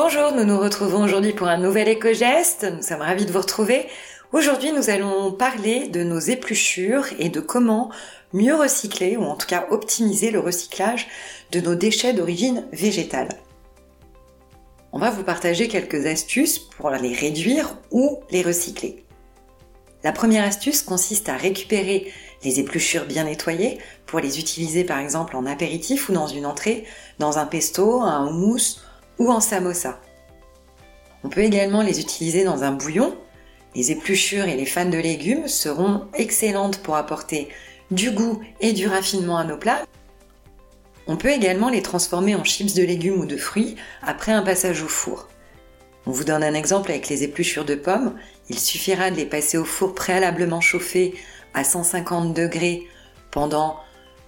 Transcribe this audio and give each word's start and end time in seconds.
Bonjour, 0.00 0.30
nous 0.30 0.44
nous 0.44 0.60
retrouvons 0.60 1.02
aujourd'hui 1.02 1.32
pour 1.32 1.48
un 1.48 1.58
nouvel 1.58 1.88
éco-geste. 1.88 2.64
Nous 2.72 2.82
sommes 2.82 3.00
ravis 3.00 3.26
de 3.26 3.32
vous 3.32 3.40
retrouver. 3.40 3.88
Aujourd'hui, 4.32 4.70
nous 4.70 4.90
allons 4.90 5.32
parler 5.32 5.88
de 5.88 6.04
nos 6.04 6.20
épluchures 6.20 7.06
et 7.18 7.30
de 7.30 7.40
comment 7.40 7.90
mieux 8.32 8.54
recycler, 8.54 9.16
ou 9.16 9.24
en 9.24 9.34
tout 9.34 9.48
cas 9.48 9.66
optimiser 9.72 10.30
le 10.30 10.38
recyclage 10.38 11.08
de 11.50 11.58
nos 11.58 11.74
déchets 11.74 12.12
d'origine 12.12 12.64
végétale. 12.72 13.30
On 14.92 15.00
va 15.00 15.10
vous 15.10 15.24
partager 15.24 15.66
quelques 15.66 16.06
astuces 16.06 16.60
pour 16.60 16.90
les 16.90 17.12
réduire 17.12 17.74
ou 17.90 18.20
les 18.30 18.42
recycler. 18.42 19.04
La 20.04 20.12
première 20.12 20.44
astuce 20.44 20.82
consiste 20.82 21.28
à 21.28 21.36
récupérer 21.36 22.12
les 22.44 22.60
épluchures 22.60 23.04
bien 23.04 23.24
nettoyées 23.24 23.78
pour 24.06 24.20
les 24.20 24.38
utiliser 24.38 24.84
par 24.84 25.00
exemple 25.00 25.34
en 25.34 25.44
apéritif 25.44 26.08
ou 26.08 26.12
dans 26.12 26.28
une 26.28 26.46
entrée, 26.46 26.84
dans 27.18 27.38
un 27.38 27.46
pesto, 27.46 28.00
un 28.00 28.28
houmous 28.28 28.78
ou 29.18 29.30
en 29.30 29.40
samosa. 29.40 30.00
On 31.24 31.28
peut 31.28 31.42
également 31.42 31.82
les 31.82 32.00
utiliser 32.00 32.44
dans 32.44 32.62
un 32.62 32.72
bouillon. 32.72 33.16
Les 33.74 33.90
épluchures 33.90 34.46
et 34.46 34.56
les 34.56 34.66
fans 34.66 34.88
de 34.88 34.98
légumes 34.98 35.48
seront 35.48 36.06
excellentes 36.14 36.78
pour 36.78 36.96
apporter 36.96 37.48
du 37.90 38.10
goût 38.10 38.40
et 38.60 38.72
du 38.72 38.86
raffinement 38.86 39.38
à 39.38 39.44
nos 39.44 39.56
plats. 39.56 39.84
On 41.06 41.16
peut 41.16 41.30
également 41.30 41.70
les 41.70 41.82
transformer 41.82 42.34
en 42.34 42.44
chips 42.44 42.74
de 42.74 42.82
légumes 42.82 43.20
ou 43.20 43.26
de 43.26 43.36
fruits 43.36 43.76
après 44.02 44.32
un 44.32 44.42
passage 44.42 44.82
au 44.82 44.88
four. 44.88 45.28
On 46.06 46.10
vous 46.10 46.24
donne 46.24 46.44
un 46.44 46.54
exemple 46.54 46.90
avec 46.90 47.08
les 47.08 47.24
épluchures 47.24 47.64
de 47.64 47.74
pommes. 47.74 48.14
Il 48.48 48.58
suffira 48.58 49.10
de 49.10 49.16
les 49.16 49.26
passer 49.26 49.58
au 49.58 49.64
four 49.64 49.94
préalablement 49.94 50.60
chauffé 50.60 51.14
à 51.54 51.64
150 51.64 52.34
degrés 52.34 52.86
pendant 53.30 53.78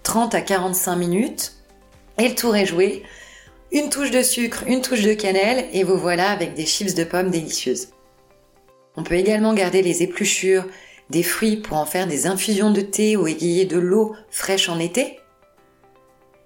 30 0.03 0.35
à 0.35 0.41
45 0.41 0.97
minutes 0.97 1.55
et 2.19 2.29
le 2.29 2.35
tour 2.35 2.57
est 2.57 2.67
joué 2.67 3.03
une 3.73 3.89
touche 3.89 4.11
de 4.11 4.23
sucre, 4.23 4.65
une 4.67 4.83
touche 4.83 5.03
de 5.03 5.15
cannelle 5.15 5.67
et 5.73 5.85
vous 5.85 5.97
voilà 5.97 6.31
avec 6.31 6.55
des 6.55 6.67
chips 6.67 6.95
de 6.95 7.05
pommes 7.05 7.31
délicieuses. 7.31 7.89
On 8.97 9.05
peut 9.05 9.15
également 9.15 9.55
garder 9.55 9.83
les 9.83 10.03
épluchures 10.03 10.65
des 11.09 11.23
fruits 11.23 11.57
pour 11.57 11.77
en 11.77 11.87
faire 11.87 12.07
des 12.07 12.27
infusions 12.27 12.71
de 12.71 12.81
thé 12.81 13.17
ou 13.17 13.27
égayer 13.27 13.65
de 13.65 13.79
l'eau 13.79 14.15
fraîche 14.31 14.69
en 14.69 14.79
été. 14.79 15.21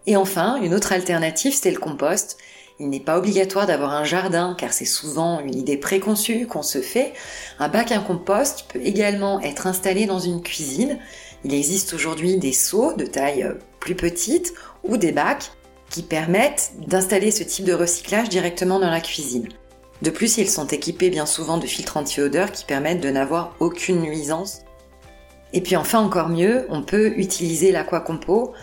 Et 0.06 0.16
enfin, 0.16 0.60
une 0.60 0.74
autre 0.74 0.92
alternative, 0.92 1.54
c'est 1.54 1.70
le 1.70 1.78
compost. 1.78 2.36
Il 2.78 2.90
n'est 2.90 3.00
pas 3.00 3.16
obligatoire 3.16 3.66
d'avoir 3.66 3.92
un 3.92 4.04
jardin 4.04 4.54
car 4.58 4.72
c'est 4.72 4.84
souvent 4.84 5.40
une 5.40 5.54
idée 5.54 5.78
préconçue 5.78 6.46
qu'on 6.46 6.62
se 6.62 6.82
fait. 6.82 7.14
Un 7.58 7.68
bac 7.68 7.92
à 7.92 8.00
compost 8.00 8.66
peut 8.70 8.80
également 8.82 9.40
être 9.40 9.66
installé 9.66 10.04
dans 10.06 10.18
une 10.18 10.42
cuisine. 10.42 10.98
Il 11.44 11.54
existe 11.54 11.94
aujourd'hui 11.94 12.36
des 12.36 12.52
seaux 12.52 12.92
de 12.92 13.06
taille 13.06 13.46
plus 13.80 13.94
petite 13.94 14.52
ou 14.82 14.96
des 14.98 15.12
bacs 15.12 15.52
qui 15.94 16.02
permettent 16.02 16.72
d'installer 16.88 17.30
ce 17.30 17.44
type 17.44 17.64
de 17.64 17.72
recyclage 17.72 18.28
directement 18.28 18.80
dans 18.80 18.90
la 18.90 19.00
cuisine. 19.00 19.48
De 20.02 20.10
plus, 20.10 20.38
ils 20.38 20.50
sont 20.50 20.66
équipés 20.66 21.08
bien 21.08 21.24
souvent 21.24 21.56
de 21.56 21.68
filtres 21.68 21.96
anti-odeur 21.96 22.50
qui 22.50 22.64
permettent 22.64 23.00
de 23.00 23.10
n'avoir 23.10 23.54
aucune 23.60 24.00
nuisance. 24.00 24.62
Et 25.52 25.60
puis 25.60 25.76
enfin, 25.76 26.00
encore 26.00 26.30
mieux, 26.30 26.66
on 26.68 26.82
peut 26.82 27.16
utiliser 27.16 27.70
l'aquacompo 27.70 28.54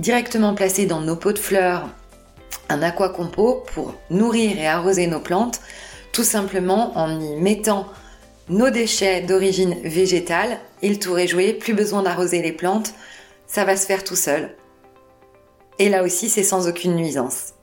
directement 0.00 0.56
placé 0.56 0.86
dans 0.86 1.00
nos 1.00 1.14
pots 1.14 1.32
de 1.32 1.38
fleurs, 1.38 1.88
un 2.68 2.82
aquacompo 2.82 3.62
pour 3.72 3.94
nourrir 4.10 4.58
et 4.58 4.66
arroser 4.66 5.06
nos 5.06 5.20
plantes, 5.20 5.60
tout 6.12 6.24
simplement 6.24 6.98
en 6.98 7.20
y 7.20 7.36
mettant 7.36 7.86
nos 8.48 8.70
déchets 8.70 9.20
d'origine 9.20 9.76
végétale 9.84 10.58
et 10.82 10.88
le 10.88 10.98
tour 10.98 11.16
est 11.20 11.28
joué, 11.28 11.52
plus 11.52 11.74
besoin 11.74 12.02
d'arroser 12.02 12.42
les 12.42 12.50
plantes, 12.50 12.92
ça 13.46 13.64
va 13.64 13.76
se 13.76 13.86
faire 13.86 14.02
tout 14.02 14.16
seul. 14.16 14.50
Et 15.78 15.88
là 15.88 16.02
aussi, 16.02 16.28
c'est 16.28 16.42
sans 16.42 16.68
aucune 16.68 16.94
nuisance. 16.94 17.54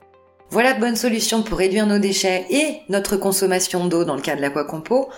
Voilà 0.50 0.74
de 0.74 0.80
bonnes 0.80 0.96
solutions 0.96 1.42
pour 1.42 1.58
réduire 1.58 1.86
nos 1.86 1.98
déchets 1.98 2.46
et 2.50 2.80
notre 2.88 3.16
consommation 3.16 3.86
d'eau 3.86 4.04
dans 4.04 4.14
le 4.14 4.22
cas 4.22 4.36
de 4.36 4.40
l'aquacompo. 4.40 5.08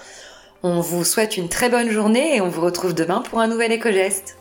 On 0.62 0.80
vous 0.80 1.04
souhaite 1.04 1.36
une 1.36 1.48
très 1.48 1.68
bonne 1.68 1.90
journée 1.90 2.36
et 2.36 2.40
on 2.40 2.48
vous 2.48 2.62
retrouve 2.62 2.94
demain 2.94 3.20
pour 3.20 3.40
un 3.40 3.46
nouvel 3.46 3.72
éco-geste. 3.72 4.38